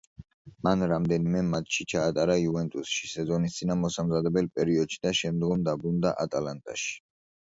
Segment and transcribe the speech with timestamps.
[0.67, 6.97] მან რამდენიმე მატჩი ჩაატარა „იუვენტუსში“ სეზონისწინა მოსამზადებელ პერიოდში და შემდეგ დაბრუნდა „ატალანტაში“.